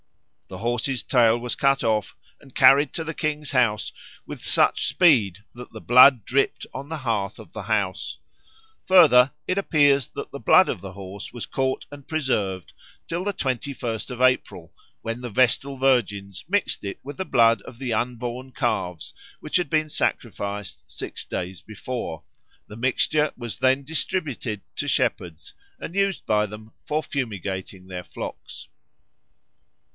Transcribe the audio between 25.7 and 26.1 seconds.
and